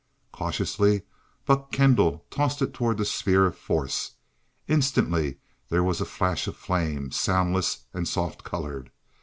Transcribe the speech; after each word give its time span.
Cautiously 0.31 1.03
Buck 1.45 1.71
Kendall 1.71 2.25
tossed 2.31 2.59
it 2.63 2.73
toward 2.73 2.97
the 2.97 3.05
sphere 3.05 3.45
of 3.45 3.55
force. 3.55 4.13
Instantly 4.67 5.37
there 5.69 5.83
was 5.83 6.01
a 6.01 6.05
flash 6.05 6.47
of 6.47 6.55
flame, 6.57 7.11
soundless 7.11 7.85
and 7.93 8.07
soft 8.07 8.43
colored. 8.43 8.89